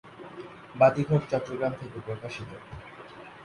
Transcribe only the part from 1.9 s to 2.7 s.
প্রকাশিত।